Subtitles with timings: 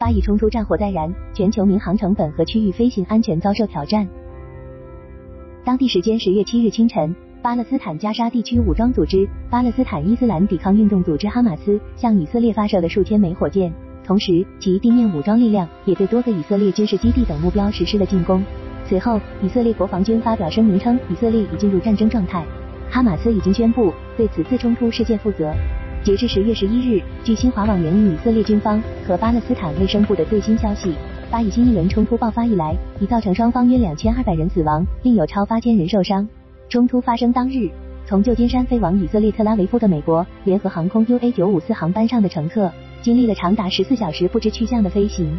[0.00, 4.08] 巴以冲突战火再燃，全球民航成本和区域飞行安全遭受挑战。
[5.64, 13.74] 当地时间十月七日清晨，巴勒斯坦加沙地区武装组织巴勒斯坦伊斯兰抵抗运动组织哈马斯向以色列发射了数千枚火箭，
[14.04, 18.40] 同时其地面武装力量也对多个以色列军事基地等目标实施了进攻。
[18.84, 22.46] 随后，以色列国防军发表声明称，以色列已进入战争状态，
[22.88, 25.52] 哈马斯已经宣布对此次冲突事件负责。
[26.08, 30.94] 截至十月十一日，据新华网援引以色列军方和巴勒斯坦卫生部的最新消息，
[31.30, 36.26] 巴以新一轮冲突爆发以来，已造成双方约两千二百人死亡，另有超八千人受伤。
[36.70, 37.68] 冲突发生当日，
[38.06, 45.30] 从旧金山飞往以色列特拉维夫的美国联合航空 UA 九五四航班上的乘客，经历了长达十四小时不知去向的飞行。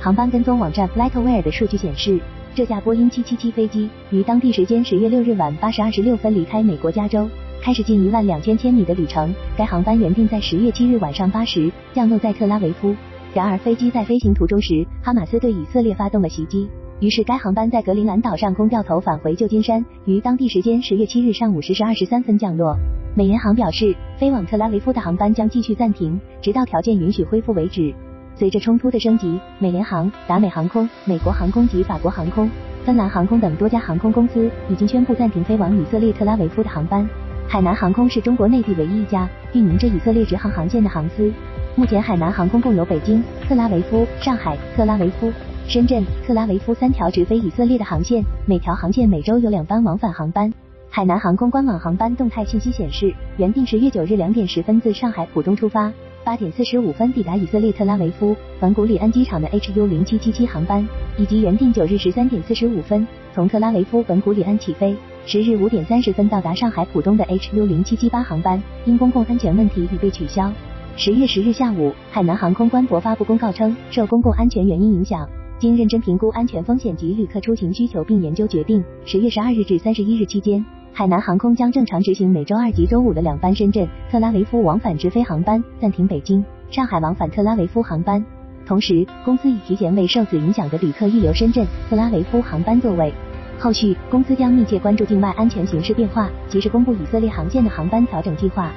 [0.00, 2.18] 航班跟踪网站 FlightAware 的数据显示，
[2.52, 7.28] 这架波音七七七飞机于当地时间十月六日晚八时二十六分离开美国加州。
[7.66, 9.34] 开始近一万两千千米的旅程。
[9.56, 12.94] 该航班原定在十月七日晚上八时降落在特拉维夫，
[13.34, 16.68] 然而飞机在飞行途中时，哈马斯对以色列发动了袭击，
[17.00, 22.76] 于是该航班在格陵兰岛上空掉头返回旧金山，于当地时间十月七日上午十时二十三分降落。
[23.16, 27.92] 美联航表示，飞往特拉维夫的航班将继续暂停，直到条件允许恢复为止。
[28.36, 32.48] 随着冲突的升级，美联航、达美航空、美国航空及法国航空、
[32.84, 37.04] 芬兰航空等多家航空公司已经宣布暂停飞往以色列特拉维夫的航班。
[37.48, 41.32] 海南航空是中国内地唯一一家运营着以色列直航航线的航司。
[41.76, 45.32] 目前，海南航空共有北京、特拉维夫、上海、特拉维夫、
[45.68, 50.52] 深圳、特拉维夫三条直飞以色列的航线，每条航线每周有两班往返航班。
[50.90, 55.92] 海南航空官网航班动态信息显示，原定十月九日两点十分自上海浦东出发，
[56.24, 64.96] 八点四十五分抵达以色列特拉维夫本古里安机场的 HU 零七七七航班，以及原定九日十三点四十五分从特拉维夫本古里安起飞。
[65.28, 70.52] 十日五点三十分到达上海浦东的 HU 零七七八航班，因公共安全问题已被取消。
[70.96, 88.24] 十月十日下午，海南航空官博发布公告称，受公共安全原因影响，经认真评估安全风险及旅客出行需求并研究决定，十月十二日至三十一日期间，海南航空将正常执行每周二及周五的两班深圳、特拉维夫往返直飞航班，暂停北京、上海往返特拉维夫航班。
[88.64, 93.12] 同时，公司已提前为受此影响的旅客预留深圳、特拉维夫航班座位。
[93.58, 98.70] 后续，公司将密切关注境外安全形势变化，及时公布以色列航线的航班调整计划。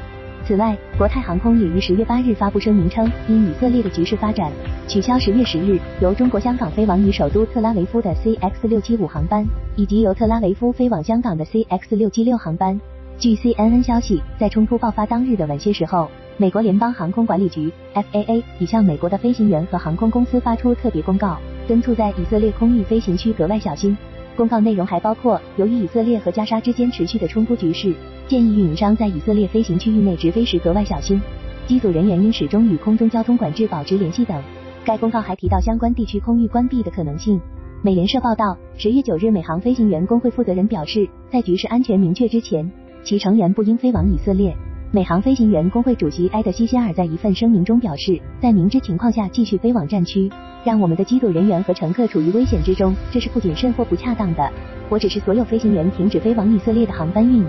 [0.45, 4.51] 此外，国泰航空也于十月八日发布声明称，因以色列的局势发展，
[4.87, 9.45] 取消十月十日由中国香港飞往与首都特拉维夫的 CX 六七五航班，
[9.75, 12.79] 以及由特拉维夫飞往香港的 CX 六七六航班。
[13.19, 21.37] 据 CNN 消息，在冲突爆发当日的晚些时候，美国联邦航空管理局 FAA 已向美国的飞行员和航空公司发出特别公告，
[21.67, 23.95] 敦促在以色列空域飞行区格外小心。
[24.39, 27.93] 公告内容还包括，由于以色列和加沙之间持续的冲突局势，
[28.25, 31.21] 建议运营商在以色列飞行区域内直飞时格外小心，
[31.67, 34.41] 机组人员应始终与空中交通管制保持联系等。
[34.85, 37.37] 该公告还提到相关地区空域关闭的可能性。
[37.81, 42.71] 美联社报道，十月九日，美航飞行员工会负责人表示，在局势安全明确之前，
[43.03, 44.55] 其成员不应飞往以色列。
[44.91, 50.27] 美航飞行员工会主席埃德希希尔在一份声明中表示，在明知情况下继续飞往战区，
[50.63, 54.51] 让我们的机组人员和乘客处于危险之中，这是不谨慎或不恰当的。
[54.89, 57.45] 我指示所有飞行员停止飞往以色列的航班运营，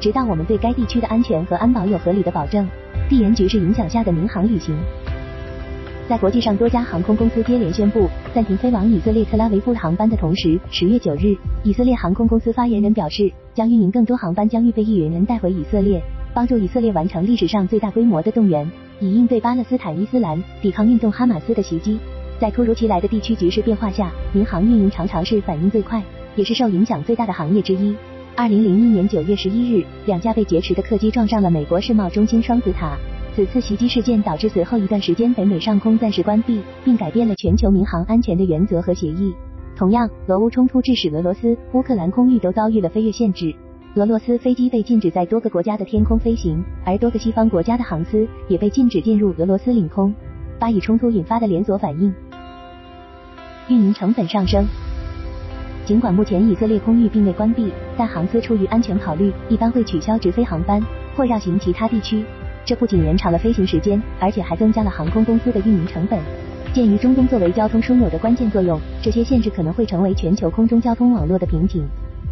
[0.00, 2.66] 直到我们对该地区的安全和安保有合理的保证。
[3.08, 4.76] 地缘局势影响下的民航旅行，
[6.08, 16.02] 在国际上多家航空公司接连宣布暂停飞往以色列特拉维夫的航班的同时，十月九日，以色列航空公司发言人表示，将运营更多航班，将预备役人员带回以色列。
[16.32, 18.70] 帮助以色列完成历史上最大规模的动员，
[19.00, 21.98] 以应对巴勒斯坦伊斯兰抵抗运动哈马斯的袭击。
[22.38, 26.02] 在突如其来的地区局势变化下，民航运营常常是反应最快，
[26.36, 27.94] 也是受影响最大的行业之一。
[28.36, 32.96] 二零零一年九月十一日，两架被劫持的客机撞上了美国世贸中心双子塔。
[33.34, 39.34] 此次袭击事件导致随后一段时间北美上空暂时关闭，并改变了全球民航安全的原则和协议。
[39.76, 43.54] 同样，俄乌冲突致使俄罗斯、乌克兰空域都遭遇了飞越限制。
[43.96, 50.14] 俄罗斯飞机被禁止在多个国家的天空飞行，而多个西方国家的航司也被禁止进入俄罗斯领空。
[50.60, 52.14] 巴以冲突引发的连锁反应，
[53.68, 54.64] 运营成本上升。
[55.84, 60.80] 尽管目前以色列空域并未关闭，但航司出于安全考虑，一般会取消直飞航班
[61.16, 62.24] 或绕行其他地区。
[62.64, 66.20] 这不仅延长了飞行时间，而且还增加了航空公司的运营成本。
[66.72, 71.84] 鉴于中东作为交通枢纽的关键作用，这些限制可能会成为全球空中交通网络的瓶颈。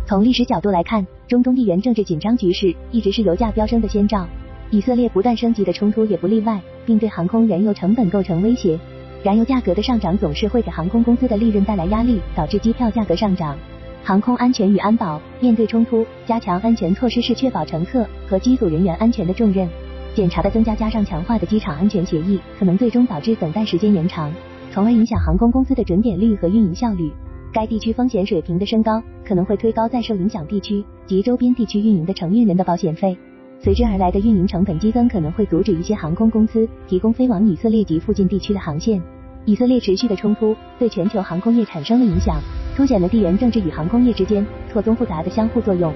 [0.08, 4.26] 从历史角度来看，中东地缘政治紧张局势一直是油价飙升的先兆，
[4.70, 8.80] 以色列不断升级的冲突也不例外，并对航空燃油成本构成威胁。
[9.22, 13.54] 燃油价格的上涨总是会给航空公司的利润带来压力，导致机票价格上涨。
[14.02, 19.68] 航空安全与安保，面对冲突，加强安全措施是确保乘客和机组人员安全的重任。
[20.14, 24.32] 检查的增加加上强化的机场安全协议，可能最终导致等待时间延长。
[24.72, 27.12] 从而影响航空公司的准点率和运营效率。
[27.52, 33.16] 该地区风险水平的升高，可能会推高在受影响地区及周边地区运营的承运人的保险费。
[33.60, 39.02] 随之而来的运营成本激增，可能会阻止一些航空公司提供飞往以色列及附近地区的航线。
[39.46, 42.38] 以色列持续的冲突对全球航空业产生了影响，
[42.76, 45.92] 凸显了地缘政治与航空业之间错综复杂的相互作用。